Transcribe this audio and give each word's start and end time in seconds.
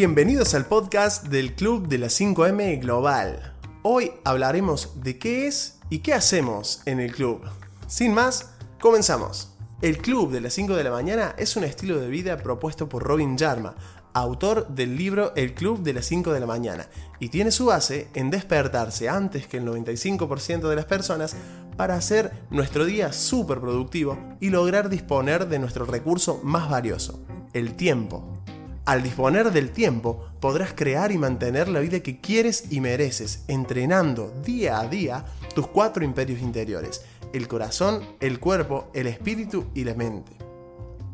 Bienvenidos 0.00 0.54
al 0.54 0.66
podcast 0.66 1.26
del 1.26 1.56
Club 1.56 1.88
de 1.88 1.98
la 1.98 2.06
5M 2.06 2.80
Global. 2.80 3.56
Hoy 3.82 4.12
hablaremos 4.22 5.02
de 5.02 5.18
qué 5.18 5.48
es 5.48 5.80
y 5.90 5.98
qué 5.98 6.14
hacemos 6.14 6.82
en 6.84 7.00
el 7.00 7.12
club. 7.12 7.40
Sin 7.88 8.14
más, 8.14 8.52
comenzamos. 8.80 9.56
El 9.82 9.98
Club 9.98 10.30
de 10.30 10.40
las 10.40 10.52
5 10.52 10.76
de 10.76 10.84
la 10.84 10.92
mañana 10.92 11.34
es 11.36 11.56
un 11.56 11.64
estilo 11.64 11.98
de 11.98 12.06
vida 12.06 12.36
propuesto 12.36 12.88
por 12.88 13.02
Robin 13.02 13.36
Jarma, 13.36 13.74
autor 14.14 14.68
del 14.68 14.96
libro 14.96 15.32
El 15.34 15.52
Club 15.52 15.82
de 15.82 15.94
las 15.94 16.06
5 16.06 16.32
de 16.32 16.38
la 16.38 16.46
mañana, 16.46 16.86
y 17.18 17.30
tiene 17.30 17.50
su 17.50 17.66
base 17.66 18.06
en 18.14 18.30
despertarse 18.30 19.08
antes 19.08 19.48
que 19.48 19.56
el 19.56 19.66
95% 19.66 20.68
de 20.68 20.76
las 20.76 20.84
personas 20.84 21.34
para 21.76 21.96
hacer 21.96 22.44
nuestro 22.50 22.84
día 22.84 23.12
súper 23.12 23.58
productivo 23.58 24.16
y 24.38 24.50
lograr 24.50 24.90
disponer 24.90 25.48
de 25.48 25.58
nuestro 25.58 25.86
recurso 25.86 26.40
más 26.44 26.70
valioso, 26.70 27.26
el 27.52 27.74
tiempo. 27.74 28.37
Al 28.88 29.02
disponer 29.02 29.52
del 29.52 29.70
tiempo, 29.70 30.30
podrás 30.40 30.72
crear 30.72 31.12
y 31.12 31.18
mantener 31.18 31.68
la 31.68 31.80
vida 31.80 32.00
que 32.00 32.22
quieres 32.22 32.72
y 32.72 32.80
mereces, 32.80 33.44
entrenando 33.46 34.32
día 34.42 34.80
a 34.80 34.88
día 34.88 35.26
tus 35.54 35.66
cuatro 35.66 36.02
imperios 36.02 36.40
interiores, 36.40 37.02
el 37.34 37.48
corazón, 37.48 38.02
el 38.18 38.40
cuerpo, 38.40 38.90
el 38.94 39.06
espíritu 39.06 39.66
y 39.74 39.84
la 39.84 39.92
mente. 39.92 40.32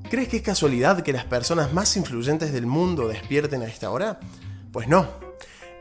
¿Crees 0.09 0.29
que 0.29 0.37
es 0.37 0.43
casualidad 0.45 1.03
que 1.03 1.13
las 1.13 1.25
personas 1.25 1.73
más 1.73 1.97
influyentes 1.97 2.53
del 2.53 2.67
mundo 2.67 3.09
despierten 3.09 3.63
a 3.63 3.67
esta 3.67 3.91
hora? 3.91 4.21
Pues 4.71 4.87
no, 4.87 5.09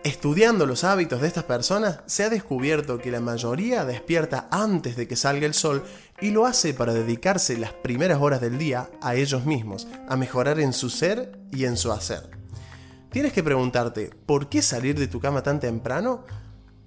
Estudiando 0.03 0.66
los 0.66 0.83
hábitos 0.83 1.21
de 1.21 1.27
estas 1.27 1.45
personas, 1.45 2.02
se 2.07 2.25
ha 2.25 2.30
descubierto 2.30 2.97
que 2.97 3.09
la 3.09 3.21
mayoría 3.21 3.85
despierta 3.85 4.49
antes 4.52 4.97
de 4.97 5.07
que 5.07 5.16
salga 5.16 5.45
el 5.45 5.53
sol 5.53 5.81
y 6.22 6.31
lo 6.31 6.45
hace 6.45 6.73
para 6.73 6.94
dedicarse 6.94 7.58
las 7.58 7.73
primeras 7.73 8.22
horas 8.22 8.41
del 8.41 8.58
día 8.58 8.90
a 9.02 9.16
ellos 9.16 9.45
mismos, 9.45 9.88
a 10.08 10.16
mejorar 10.16 10.59
en 10.59 10.73
su 10.73 10.89
ser 10.89 11.39
y 11.52 11.66
en 11.66 11.77
su 11.77 11.91
hacer. 11.91 12.30
Tienes 13.11 13.33
que 13.33 13.44
preguntarte, 13.44 14.09
¿por 14.25 14.50
qué 14.50 14.61
salir 14.61 14.97
de 14.97 15.08
tu 15.08 15.19
cama 15.19 15.44
tan 15.44 15.59
temprano? 15.59 16.25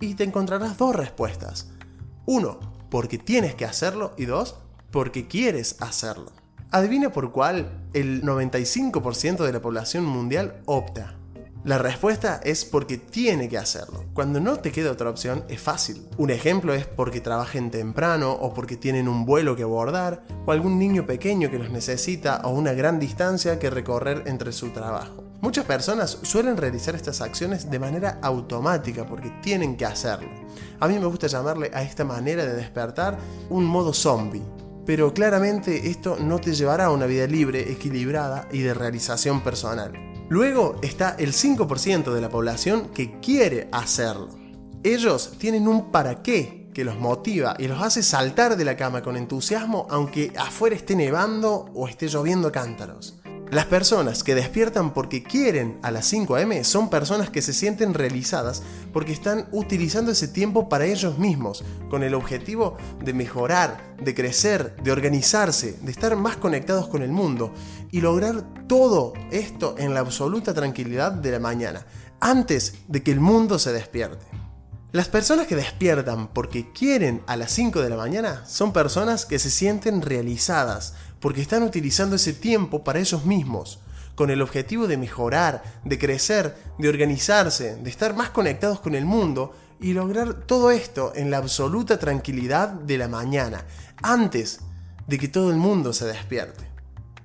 Y 0.01 0.15
te 0.15 0.25
encontrarás 0.25 0.77
dos 0.77 0.95
respuestas. 0.95 1.71
Uno, 2.27 2.59
porque 2.91 3.19
tienes 3.19 3.55
que 3.55 3.65
hacerlo 3.65 4.15
y 4.17 4.25
dos, 4.25 4.57
porque 4.91 5.29
quieres 5.29 5.77
hacerlo. 5.81 6.33
Adivina 6.71 7.11
por 7.11 7.31
cuál 7.31 7.89
el 7.93 8.23
95% 8.23 9.45
de 9.45 9.53
la 9.53 9.63
población 9.63 10.05
mundial 10.05 10.63
opta. 10.67 11.17
La 11.67 11.79
respuesta 11.79 12.41
es 12.45 12.65
porque 12.65 12.97
tiene 12.97 13.49
que 13.49 13.59
hacerlo. 13.59 14.05
Cuando 14.15 14.39
no 14.39 14.61
te 14.61 14.71
queda 14.71 14.93
otra 14.93 15.11
opción, 15.11 15.43
es 15.49 15.61
fácil. 15.61 16.07
Un 16.17 16.31
ejemplo 16.31 16.73
es 16.75 16.87
porque 16.87 17.21
trabajen 17.21 17.73
temprano 17.73 18.31
o 18.31 18.55
porque 18.55 18.77
tienen 18.77 19.09
un 19.09 19.27
vuelo 19.27 19.57
que 19.57 19.65
abordar, 19.65 20.23
o 20.47 20.53
algún 20.53 20.79
niño 20.79 21.07
pequeño 21.07 21.51
que 21.51 21.59
los 21.59 21.71
necesita 21.71 22.41
o 22.45 22.51
una 22.51 22.73
gran 22.73 23.01
distancia 23.01 23.59
que 23.59 23.69
recorrer 23.69 24.23
entre 24.27 24.53
su 24.53 24.71
trabajo. 24.71 25.25
Muchas 25.41 25.65
personas 25.65 26.21
suelen 26.23 26.57
realizar 26.57 26.95
estas 26.95 27.21
acciones 27.21 27.69
de 27.69 27.81
manera 27.81 28.21
automática 28.23 29.05
porque 29.05 29.33
tienen 29.43 29.77
que 29.77 29.87
hacerlo. 29.87 30.29
A 30.79 30.87
mí 30.87 30.97
me 31.01 31.07
gusta 31.07 31.27
llamarle 31.27 31.73
a 31.75 31.83
esta 31.83 32.05
manera 32.05 32.47
de 32.47 32.55
despertar 32.55 33.19
un 33.51 33.65
modo 33.65 33.93
zombie. 33.93 34.45
Pero 34.87 35.13
claramente 35.13 35.91
esto 35.91 36.17
no 36.21 36.39
te 36.39 36.55
llevará 36.55 36.85
a 36.85 36.93
una 36.93 37.07
vida 37.07 37.27
libre, 37.27 37.73
equilibrada 37.73 38.47
y 38.53 38.61
de 38.61 38.73
realización 38.73 39.41
personal. 39.41 40.06
Luego 40.29 40.77
está 40.83 41.15
el 41.19 41.33
5% 41.33 42.13
de 42.13 42.21
la 42.21 42.29
población 42.29 42.89
que 42.93 43.21
quiere 43.21 43.69
hacerlo. 43.71 44.29
Ellos 44.83 45.35
tienen 45.39 45.69
un 45.69 45.93
para 45.93 46.23
qué 46.23 46.71
que 46.75 46.85
los 46.85 46.99
motiva 46.99 47.55
y 47.59 47.69
los 47.69 47.81
hace 47.81 48.03
saltar 48.03 48.57
de 48.57 48.65
la 48.65 48.77
cama 48.77 49.03
con 49.03 49.17
entusiasmo 49.17 49.87
aunque 49.89 50.33
afuera 50.37 50.77
esté 50.77 50.95
nevando 50.95 51.71
o 51.75 51.89
esté 51.89 52.09
lloviendo 52.09 52.53
cántaros. 52.53 53.21
Las 53.51 53.67
personas 53.67 54.25
que 54.25 54.35
despiertan 54.35 54.93
porque 54.93 55.23
quieren 55.23 55.79
a 55.83 55.93
las 55.93 56.07
5 56.07 56.35
am 56.35 56.65
son 56.65 56.91
personas 56.91 57.31
que 57.31 57.43
se 57.43 57.53
sienten 57.53 57.95
realizadas 57.95 58.65
porque 58.93 59.13
están 59.13 59.47
utilizando 59.53 60.11
ese 60.11 60.27
tiempo 60.27 60.69
para 60.69 60.87
ellos 60.87 61.19
mismos, 61.19 61.65
con 61.89 62.03
el 62.03 62.15
objetivo 62.15 62.77
de 63.01 63.13
mejorar, 63.13 63.95
de 64.03 64.17
crecer, 64.17 64.75
de 64.83 64.91
organizarse, 64.91 65.79
de 65.81 65.93
estar 65.93 66.17
más 66.17 66.37
conectados 66.37 66.89
con 66.89 67.03
el 67.03 67.13
mundo 67.13 67.55
y 67.93 68.01
lograr 68.01 68.43
todo 68.67 69.13
esto 69.31 69.77
en 69.79 69.95
la 69.95 70.01
absoluta 70.01 70.53
tranquilidad 70.53 71.13
de 71.13 71.31
la 71.31 71.39
mañana, 71.39 71.87
antes 72.19 72.75
de 72.89 73.05
que 73.05 73.13
el 73.13 73.21
mundo 73.21 73.61
se 73.61 73.73
despierte. 73.73 74.27
Las 74.91 75.09
personas 75.09 75.47
que 75.47 75.57
despiertan 75.57 76.29
porque 76.29 76.73
quieren 76.73 77.23
a 77.27 77.37
las 77.37 77.53
5 77.53 77.83
de 77.83 77.91
la 77.91 77.97
mañana 77.97 78.45
son 78.47 78.73
personas 78.73 79.27
que 79.27 79.39
se 79.39 79.51
sienten 79.51 80.01
realizadas, 80.01 80.95
porque 81.27 81.43
están 81.43 81.65
utilizando 81.65 82.15
ese 82.15 82.35
tiempo 82.35 82.85
para 82.85 83.01
ellos 83.01 83.25
mismos, 83.25 83.81
con 84.15 84.31
el 84.31 84.41
objetivo 84.41 84.87
de 84.87 84.97
mejorar, 84.97 85.81
de 85.85 85.99
crecer, 85.99 86.57
de 86.79 86.89
organizarse, 86.89 87.75
de 87.75 87.91
estar 87.91 88.15
más 88.15 88.31
conectados 88.31 88.79
con 88.79 88.95
el 88.95 89.05
mundo 89.05 89.53
y 89.81 89.93
lograr 89.93 90.35
todo 90.47 90.71
esto 90.71 91.11
en 91.17 91.33
la 91.33 91.39
absoluta 91.39 91.99
tranquilidad 91.99 92.69
de 92.69 92.97
la 92.97 93.09
mañana, 93.09 93.65
antes 94.05 94.61
de 95.09 95.19
que 95.19 95.27
todo 95.27 95.51
el 95.51 95.57
mundo 95.57 95.93
se 95.93 96.07
despierte. 96.07 96.71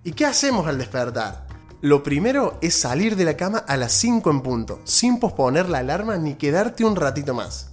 ¿Y 0.03 0.13
qué 0.13 0.25
hacemos 0.25 0.66
al 0.66 0.79
despertar? 0.79 1.45
Lo 1.81 2.01
primero 2.01 2.57
es 2.63 2.73
salir 2.73 3.16
de 3.16 3.25
la 3.25 3.38
cama 3.38 3.59
a 3.59 3.78
las 3.78 3.91
5 3.91 4.31
en 4.31 4.41
punto, 4.41 4.81
sin 4.83 5.19
posponer 5.19 5.69
la 5.69 5.78
alarma 5.78 6.18
ni 6.18 6.33
quedarte 6.33 6.83
un 6.83 6.95
ratito 6.95 7.35
más. 7.35 7.70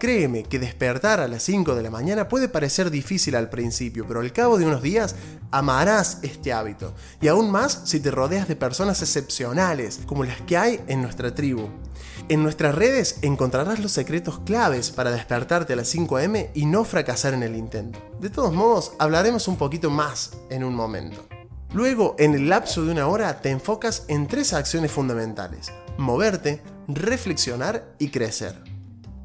Créeme 0.00 0.44
que 0.44 0.58
despertar 0.58 1.20
a 1.20 1.28
las 1.28 1.42
5 1.42 1.74
de 1.74 1.82
la 1.82 1.90
mañana 1.90 2.26
puede 2.26 2.48
parecer 2.48 2.90
difícil 2.90 3.36
al 3.36 3.50
principio, 3.50 4.06
pero 4.08 4.20
al 4.20 4.32
cabo 4.32 4.56
de 4.56 4.64
unos 4.64 4.80
días 4.80 5.14
amarás 5.50 6.20
este 6.22 6.54
hábito, 6.54 6.94
y 7.20 7.28
aún 7.28 7.50
más 7.50 7.82
si 7.84 8.00
te 8.00 8.10
rodeas 8.10 8.48
de 8.48 8.56
personas 8.56 9.02
excepcionales, 9.02 10.00
como 10.06 10.24
las 10.24 10.40
que 10.40 10.56
hay 10.56 10.80
en 10.86 11.02
nuestra 11.02 11.34
tribu. 11.34 11.68
En 12.30 12.42
nuestras 12.42 12.74
redes 12.74 13.18
encontrarás 13.20 13.78
los 13.78 13.92
secretos 13.92 14.38
claves 14.38 14.90
para 14.90 15.10
despertarte 15.10 15.74
a 15.74 15.76
las 15.76 15.88
5 15.88 16.16
am 16.16 16.34
y 16.54 16.64
no 16.64 16.84
fracasar 16.84 17.34
en 17.34 17.42
el 17.42 17.54
intento. 17.54 17.98
De 18.20 18.30
todos 18.30 18.54
modos, 18.54 18.92
hablaremos 18.98 19.48
un 19.48 19.56
poquito 19.56 19.90
más 19.90 20.30
en 20.48 20.64
un 20.64 20.74
momento. 20.74 21.26
Luego, 21.74 22.16
en 22.18 22.32
el 22.32 22.48
lapso 22.48 22.86
de 22.86 22.92
una 22.92 23.06
hora, 23.06 23.42
te 23.42 23.50
enfocas 23.50 24.04
en 24.08 24.28
tres 24.28 24.54
acciones 24.54 24.92
fundamentales. 24.92 25.70
Moverte, 25.98 26.62
reflexionar 26.88 27.94
y 27.98 28.08
crecer. 28.08 28.69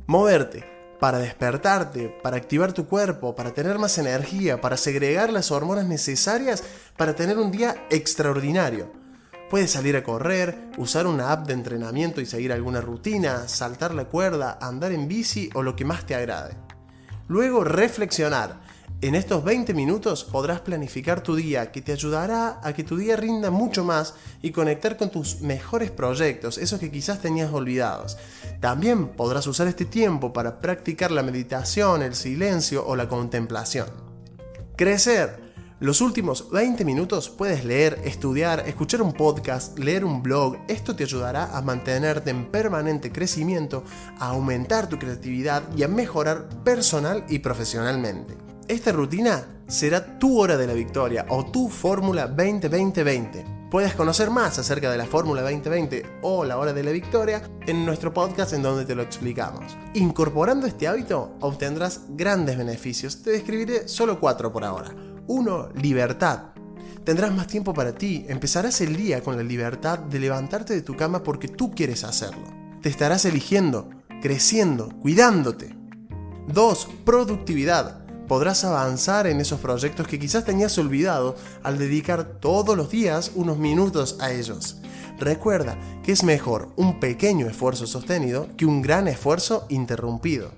Moverte, 0.07 0.63
para 0.99 1.17
despertarte, 1.17 2.15
para 2.21 2.37
activar 2.37 2.73
tu 2.73 2.85
cuerpo, 2.85 3.35
para 3.35 3.55
tener 3.55 3.79
más 3.79 3.97
energía, 3.97 4.61
para 4.61 4.77
segregar 4.77 5.33
las 5.33 5.49
hormonas 5.49 5.87
necesarias 5.87 6.63
para 6.95 7.15
tener 7.15 7.39
un 7.39 7.49
día 7.49 7.87
extraordinario. 7.89 8.91
Puedes 9.49 9.71
salir 9.71 9.95
a 9.95 10.03
correr, 10.03 10.69
usar 10.77 11.07
una 11.07 11.31
app 11.31 11.47
de 11.47 11.53
entrenamiento 11.53 12.21
y 12.21 12.27
seguir 12.27 12.53
alguna 12.53 12.81
rutina, 12.81 13.47
saltar 13.47 13.95
la 13.95 14.05
cuerda, 14.05 14.59
andar 14.61 14.91
en 14.91 15.07
bici 15.07 15.49
o 15.55 15.63
lo 15.63 15.75
que 15.75 15.85
más 15.85 16.05
te 16.05 16.13
agrade. 16.13 16.55
Luego 17.27 17.63
reflexionar, 17.63 18.61
en 19.07 19.13
estos 19.13 19.43
20 19.43 19.75
minutos 19.75 20.23
podrás 20.23 20.61
planificar 20.61 21.21
tu 21.21 21.35
día 21.35 21.71
que 21.71 21.81
te 21.81 21.91
ayudará 21.91 22.59
a 22.63 22.73
que 22.73 22.83
tu 22.83 22.97
día 22.97 23.15
rinda 23.15 23.51
mucho 23.51 23.83
más 23.83 24.15
y 24.41 24.49
conectar 24.49 24.97
con 24.97 25.11
tus 25.11 25.41
mejores 25.41 25.91
proyectos, 25.91 26.57
esos 26.57 26.79
que 26.79 26.89
quizás 26.89 27.21
tenías 27.21 27.53
olvidados. 27.53 28.17
También 28.61 29.09
podrás 29.09 29.45
usar 29.45 29.67
este 29.67 29.85
tiempo 29.85 30.33
para 30.33 30.59
practicar 30.59 31.11
la 31.11 31.21
meditación, 31.21 32.01
el 32.01 32.15
silencio 32.15 32.83
o 32.87 32.95
la 32.95 33.07
contemplación. 33.07 33.87
Crecer. 34.75 35.45
Los 35.81 35.99
últimos 36.01 36.49
20 36.49 36.85
minutos 36.85 37.29
puedes 37.29 37.65
leer, 37.65 38.01
estudiar, 38.05 38.63
escuchar 38.65 39.01
un 39.01 39.11
podcast, 39.11 39.77
leer 39.77 40.05
un 40.05 40.23
blog. 40.23 40.57
Esto 40.69 40.95
te 40.95 41.03
ayudará 41.03 41.55
a 41.55 41.61
mantenerte 41.61 42.31
en 42.31 42.49
permanente 42.49 43.11
crecimiento, 43.11 43.83
a 44.17 44.29
aumentar 44.29 44.87
tu 44.87 44.97
creatividad 44.97 45.63
y 45.75 45.83
a 45.83 45.89
mejorar 45.89 46.47
personal 46.63 47.25
y 47.27 47.39
profesionalmente. 47.39 48.44
Esta 48.67 48.91
rutina 48.91 49.45
será 49.67 50.17
tu 50.17 50.39
hora 50.39 50.57
de 50.57 50.65
la 50.65 50.73
victoria 50.73 51.27
o 51.29 51.45
tu 51.45 51.69
fórmula 51.69 52.35
20-20-20. 52.35 53.69
Puedes 53.69 53.93
conocer 53.93 54.31
más 54.31 54.57
acerca 54.57 54.91
de 54.91 54.97
la 54.97 55.05
fórmula 55.05 55.43
2020 55.43 56.19
o 56.23 56.43
la 56.45 56.57
hora 56.57 56.73
de 56.73 56.81
la 56.81 56.89
victoria 56.89 57.43
en 57.67 57.85
nuestro 57.85 58.11
podcast 58.11 58.53
en 58.53 58.63
donde 58.63 58.85
te 58.85 58.95
lo 58.95 59.03
explicamos. 59.03 59.77
Incorporando 59.93 60.65
este 60.65 60.87
hábito 60.87 61.35
obtendrás 61.41 62.05
grandes 62.09 62.57
beneficios. 62.57 63.21
Te 63.21 63.31
describiré 63.31 63.87
solo 63.87 64.19
cuatro 64.19 64.51
por 64.51 64.63
ahora. 64.63 64.95
1. 65.27 65.69
Libertad. 65.75 66.45
Tendrás 67.03 67.31
más 67.35 67.45
tiempo 67.45 67.71
para 67.71 67.93
ti, 67.93 68.25
empezarás 68.27 68.81
el 68.81 68.95
día 68.95 69.21
con 69.21 69.37
la 69.37 69.43
libertad 69.43 69.99
de 69.99 70.17
levantarte 70.17 70.73
de 70.73 70.81
tu 70.81 70.97
cama 70.97 71.21
porque 71.21 71.47
tú 71.47 71.69
quieres 71.69 72.03
hacerlo. 72.03 72.47
Te 72.81 72.89
estarás 72.89 73.25
eligiendo, 73.25 73.91
creciendo, 74.23 74.89
cuidándote. 75.01 75.75
2. 76.47 76.89
Productividad 77.05 78.04
podrás 78.27 78.63
avanzar 78.63 79.27
en 79.27 79.39
esos 79.41 79.59
proyectos 79.59 80.07
que 80.07 80.19
quizás 80.19 80.45
tenías 80.45 80.77
olvidado 80.77 81.35
al 81.63 81.77
dedicar 81.77 82.25
todos 82.39 82.75
los 82.75 82.89
días 82.89 83.31
unos 83.35 83.57
minutos 83.57 84.17
a 84.19 84.31
ellos. 84.31 84.77
Recuerda 85.17 85.77
que 86.03 86.11
es 86.11 86.23
mejor 86.23 86.69
un 86.75 86.99
pequeño 86.99 87.47
esfuerzo 87.47 87.87
sostenido 87.87 88.49
que 88.57 88.65
un 88.65 88.81
gran 88.81 89.07
esfuerzo 89.07 89.65
interrumpido. 89.69 90.51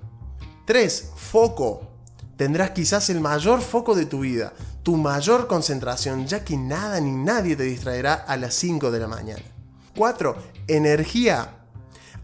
3. 0.65 1.11
Foco. 1.15 1.81
Tendrás 2.37 2.71
quizás 2.71 3.09
el 3.09 3.19
mayor 3.19 3.61
foco 3.61 3.95
de 3.95 4.05
tu 4.05 4.19
vida, 4.19 4.53
tu 4.83 4.95
mayor 4.95 5.47
concentración, 5.47 6.27
ya 6.27 6.43
que 6.43 6.55
nada 6.55 6.99
ni 6.99 7.11
nadie 7.11 7.55
te 7.55 7.63
distraerá 7.63 8.13
a 8.13 8.37
las 8.37 8.53
5 8.55 8.91
de 8.91 8.99
la 8.99 9.07
mañana. 9.07 9.43
4. 9.95 10.35
Energía. 10.67 11.53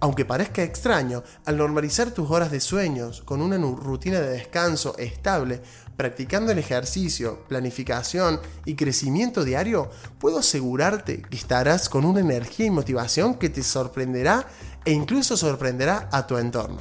Aunque 0.04 0.26
parezca 0.26 0.64
extraño, 0.64 1.24
al 1.46 1.56
normalizar 1.56 2.12
tus 2.12 2.30
horas 2.30 2.52
de 2.52 2.60
sueños 2.60 3.22
con 3.22 3.42
una 3.42 3.56
rutina 3.56 4.20
de 4.20 4.32
descanso 4.32 4.98
estable, 4.98 5.62
practicando 5.96 6.52
el 6.52 6.58
ejercicio, 6.58 7.46
planificación 7.48 8.42
y 8.66 8.76
crecimiento 8.76 9.46
diario, 9.46 9.90
puedo 10.20 10.40
asegurarte 10.40 11.22
que 11.22 11.38
estarás 11.38 11.88
con 11.88 12.04
una 12.04 12.20
energía 12.20 12.66
y 12.66 12.70
motivación 12.70 13.36
que 13.36 13.48
te 13.48 13.64
sorprenderá 13.64 14.46
e 14.84 14.92
incluso 14.92 15.38
sorprenderá 15.38 16.10
a 16.12 16.28
tu 16.28 16.38
entorno. 16.38 16.80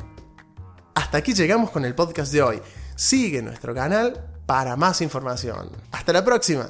Hasta 0.97 1.19
aquí 1.19 1.33
llegamos 1.33 1.71
con 1.71 1.85
el 1.85 1.95
podcast 1.95 2.33
de 2.33 2.43
hoy. 2.43 2.61
Sigue 2.97 3.41
nuestro 3.41 3.73
canal 3.73 4.33
para 4.47 4.75
más 4.75 5.01
información. 5.01 5.71
Hasta 5.93 6.13
la 6.13 6.25
próxima. 6.25 6.69